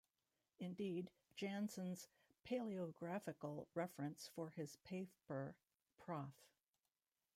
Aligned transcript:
Indeed, 0.59 1.11
Janssen's 1.35 2.07
palaeographical 2.43 3.67
reference 3.75 4.27
for 4.33 4.49
his 4.49 4.77
paper-Prof. 4.77 6.33